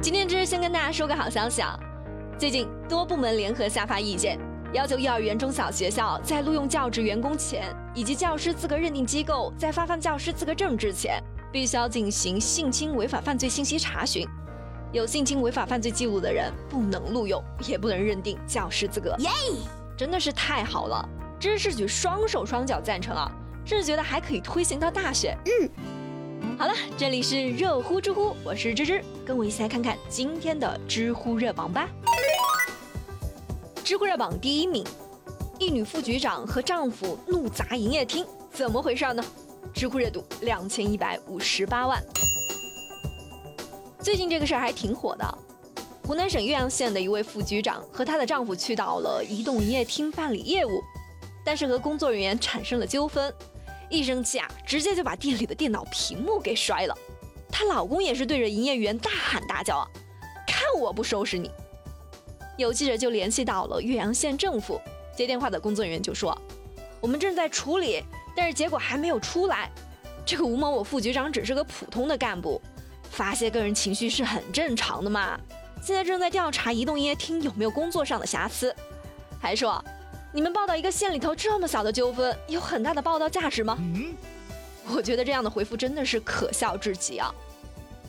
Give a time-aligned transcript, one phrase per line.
[0.00, 1.76] 今天之先跟大家说个好消息啊！
[2.38, 4.38] 最近多部门联合下发意见，
[4.72, 14.24] 要求幼儿园、中小学校在录用教职员工前，以及教师资格认定机构在发放教师资格证之前，必须要进行性侵违法犯罪信息查询。
[14.92, 19.16] 有性侵违法犯罪记录的人不能录用，也不能认定教师资格。
[19.18, 19.28] 耶，
[19.96, 21.08] 真的是太好了！
[21.40, 23.28] 知识举双手双脚赞成啊！
[23.64, 25.36] 甚至觉得还可以推行到大学。
[25.44, 25.68] 嗯。
[26.58, 31.88] 好了，这里是热乎知乎，我是芝芝，跟我一起来看看今天的知乎热榜吧。
[33.84, 34.84] 知乎热榜第一名，
[35.58, 39.24] 一女副局长和丈夫怒砸营业厅，怎么回事呢？
[39.72, 42.02] 知乎热度两千一百五十八万。
[44.00, 45.38] 最近这个事儿还挺火的，
[46.06, 50.82] 湖南省岳阳县的一位副局长和她的丈夫去到了移动营业厅办理业务，
[51.44, 53.32] 但是和工作人员产生了纠纷。
[53.90, 56.96] 一生气啊，直接就把店里的电脑屏幕给摔了。
[57.50, 59.86] 她老公也是对着营业员大喊大叫啊，
[60.46, 61.50] 看我不收拾你！
[62.56, 64.80] 有记者就联系到了岳阳县政府，
[65.16, 66.36] 接电话的工作人员就说，
[67.00, 68.02] 我们正在处理，
[68.36, 69.70] 但是结果还没有出来。
[70.26, 72.60] 这个吴某某副局长只是个普通的干部，
[73.10, 75.38] 发泄个人情绪是很正常的嘛。
[75.80, 78.74] 现在正在调查移动营业厅有没有工作上的瑕疵，
[79.40, 79.82] 还说。
[80.30, 83.78] 你们报道一个县里头这么小的纠纷，有很大的报道价值吗？
[84.94, 87.34] 我觉得这样的回复真的是可笑至极啊！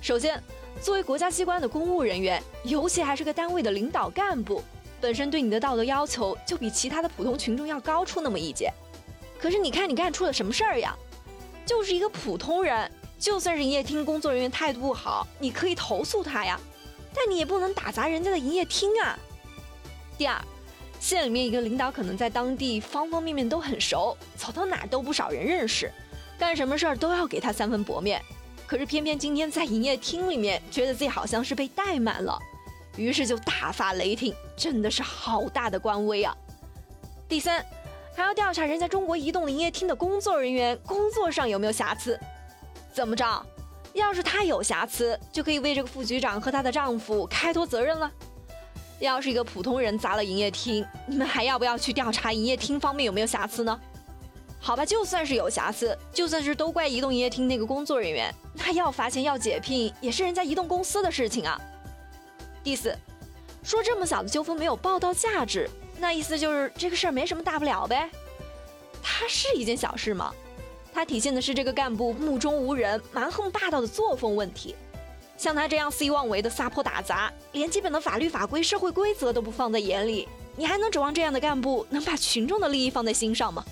[0.00, 0.42] 首先，
[0.82, 4.62] 作为国家机关的公务人员，尤其还是个单位的领导干部，
[5.00, 8.72] 本身对你的道德要求就比其他的普通群众要高出那么一截。
[9.38, 10.96] 可是你看你干出了什么事儿呀？
[11.64, 16.58] 就是一个普通人，就算是营业厅工作人员态度不好，你可以投诉他呀，
[17.14, 19.16] 但你也不能打砸人家的营业厅啊。
[20.16, 20.40] 第二。
[21.00, 25.90] 县里面一个领导可能在当地方方面面都很熟，走到哪都不少人认识，
[26.38, 28.20] 干什么事儿都要给他三分薄面。
[28.66, 32.38] 可是偏偏今天在营业厅里面，觉得自己好像是被怠慢了，
[32.96, 36.36] 于是就大发雷霆，真的是好大的官威啊！
[37.28, 37.64] 第三，
[38.14, 42.18] 还要调查人家中国移动营业厅的工作人员工作上有没有瑕疵，
[42.92, 43.46] 怎么着？
[43.94, 48.12] 要是他有瑕疵，就可以为这个副局长和她的丈夫开脱责任了。
[49.06, 53.78] 要是一个普通人砸了营业厅，你们还要不要去调查营业厅方面有没有瑕疵呢？
[54.60, 61.60] 好吧，就算是有瑕疵，就算是都怪移动营业厅那个工作人员，那要罚钱要解聘也是人家移动公司的事情啊。
[62.64, 62.92] 第四，
[63.62, 68.10] 说这么小的纠纷没有报道价值，那意思就是这个事儿没什么大不了呗？
[69.00, 70.34] 它是一件小事吗？
[70.92, 74.74] 它体现的是这个干部目中无人、蛮横霸道的作风问题。
[75.38, 83.64] 像他这样肆意妄为的撒泼打砸，连基本的法律法规、社会规则都不放在眼里，你还能指望这样的干部能把群众的利益放在心上吗？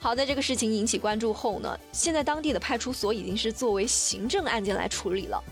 [0.00, 5.42] 好在这个事情引起关注后呢，现在当地的派出所已经是作为行政案件来处理了。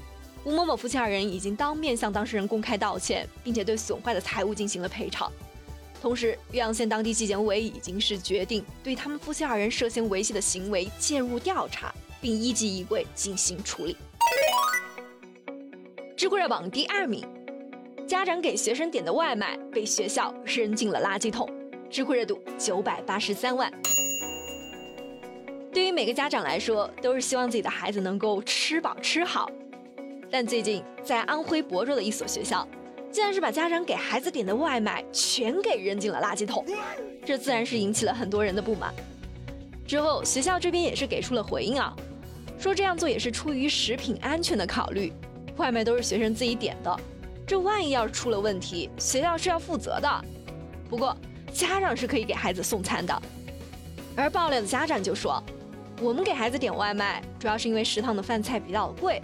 [0.44, 5.30] 吴某某夫妻二人已经当面向当事人公开道歉，并且对损坏的财物进行了赔偿。
[6.00, 13.96] 同时，岳阳县当地纪检委已经是决定对他们夫妻二人涉嫌猥亵的行为介入调查，并依纪依规进行处理。
[16.32, 17.22] 酷热榜第二名，
[18.08, 21.46] 家长给学生点的外卖被学校扔进了垃圾桶，
[21.90, 23.70] 知乎热度九百八十三万。
[25.70, 29.50] 对于每个家长来说，都是希望自己的孩子能够吃饱吃好，
[30.30, 32.66] 但最近在安徽亳州的一所学校，
[33.10, 36.64] 竟然是把家长给孩子点的外卖全给扔进了垃圾桶，
[37.26, 38.90] 这自然是引起了很多人的不满。
[39.86, 41.94] 之后学校这边也是给出了回应啊，
[42.58, 45.12] 说这样做也是出于食品安全的考虑。
[45.62, 47.00] 外卖都是学生自己点的，
[47.46, 50.24] 这万一要是出了问题，学校是要负责的。
[50.90, 51.16] 不过
[51.52, 53.22] 家长是可以给孩子送餐的。
[54.16, 55.40] 而爆料的家长就说
[56.02, 59.22] ：“我们给孩子点外卖，主要是因为食堂的饭菜比较贵，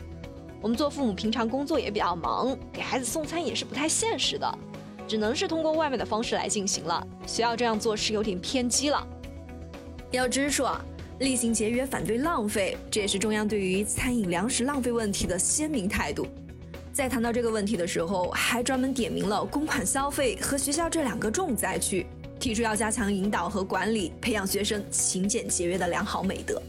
[0.62, 4.58] 我们做父母平常工作也比较忙，给孩子送餐也是不太现实的，
[5.08, 7.04] 只能是通过外卖的方式来进行了。
[7.26, 9.04] 学校这样做是有点偏激了。
[10.12, 10.80] 要支出啊。”
[11.20, 16.28] 厉行节约，反对浪费，这也是中央对于餐饮粮食浪费问题的鲜明态度。
[16.92, 22.06] 在谈到这个问题的时候，还专门点名了公款消费和学校这两个重灾区，
[22.38, 26.62] 提出要加强引导和管理，培养学生勤俭节约的良好美德。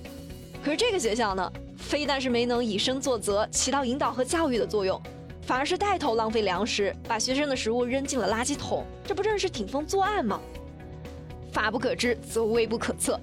[0.63, 4.99] 可是这个学校呢，非但是没能以身作则，起到引导和教育的作用，
[5.43, 10.41] 反而是带头浪费粮食，把学生的食物扔进了垃圾桶，这不正是顶风作案吗？
[11.53, 13.19] 法不可知，则威不可测。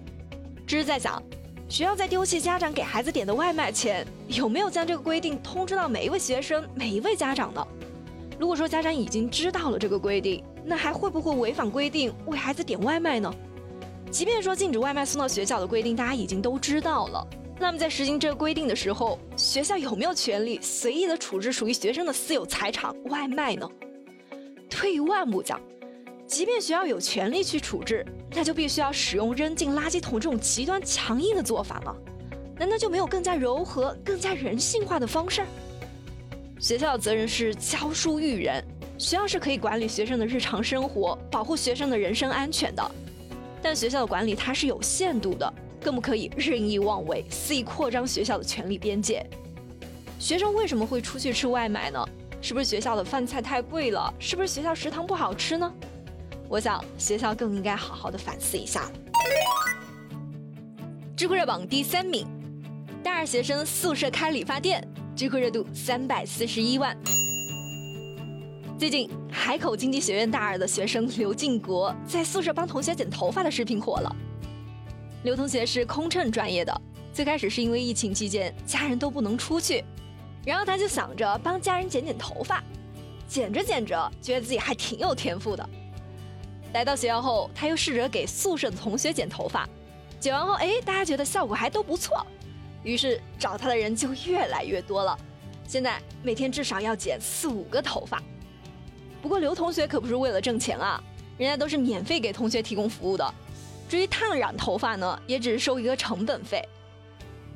[0.66, 1.22] 只是在想，
[1.68, 7.64] 学校在丢弃家长给孩子点的外卖前，有没有将这个规定通知到每一位学生、每一位家长呢？
[8.38, 13.32] 如果说家长已经知道了这个规定，那还会不会违反规定为孩子点外卖呢？
[14.10, 17.26] 即便说禁止外卖送到学校的规定大家已经都知道了，
[17.58, 23.68] 那么在实行这个规定的时候，学校有没有权利随意的处置属于学生的私有财产外卖呢？
[24.68, 25.60] 退一万步讲，
[26.26, 31.94] 即便学校有权利去处置，那就必须要使用扔进垃圾桶这种极端强硬的做法吗？
[32.58, 35.44] 难道就没有更加柔和、更加人性化的方式？
[36.58, 38.64] 学校的责任是教书育人，
[38.98, 42.90] 学校是可以管理学生的日常生活，保护学生的人身安全的。
[43.62, 49.24] 但学校的管理它是有限度的，更不可以任意妄为，肆意扩张学校的权力边界。
[50.18, 52.04] 学生为什么会出去吃外卖呢？
[52.40, 54.12] 是不是学校的饭菜太贵了？
[54.18, 55.72] 是不是学校食堂不好吃呢？
[56.48, 58.92] 我想学校更应该好好的反思一下了。
[61.16, 62.26] 知乎热榜第三名，
[63.02, 66.96] 大二学生宿舍开理发店，知乎热度三百四十一万。
[68.78, 74.14] 最近，海口经济学院大二的学生刘进国在宿舍帮同学剪头发的视频火了。
[75.22, 76.80] 刘同学是空乘专业的，
[77.12, 79.82] 最开始是因为疫情期间家人都不能出去，
[80.44, 82.62] 然后他就想着帮家人剪剪头发，
[83.26, 85.66] 剪着剪着觉得自己还挺有天赋的。
[86.76, 89.66] 来到学校后，他又试着给宿舍的同学剪头发，
[90.20, 92.26] 剪完后，哎，大家觉得效果还都不错，
[92.82, 95.18] 于是找他的人就越来越多了。
[95.66, 98.22] 现在每天至少要剪四五个头发。
[99.22, 101.02] 不过刘同学可不是为了挣钱啊，
[101.38, 103.34] 人家都是免费给同学提供服务的。
[103.88, 106.62] 至于烫染头发呢，也只是收一个成本费。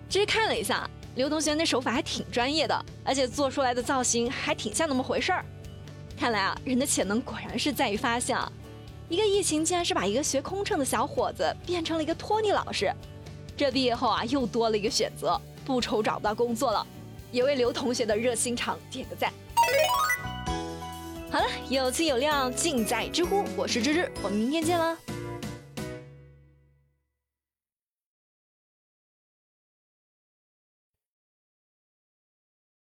[0.09, 5.45] 这实看了一下，刘同学那手法还挺专业的，而且做出来的造型还挺像那么回事儿。
[6.19, 8.51] 看来啊，人的潜能果然是在于发现啊。
[9.11, 12.95] 一个疫情竟然是把一个学空乘的小伙子变成了一个托尼老师，
[13.57, 16.87] 这毕业后啊又多了一个选择，不愁找不到工作了。
[17.33, 19.33] 也为刘同学的热心肠点个赞。
[21.29, 24.97] 好了，有气有料尽在知乎，我是芝芝，我们明天见了。